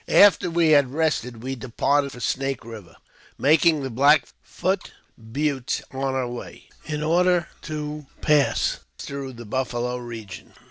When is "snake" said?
2.19-2.61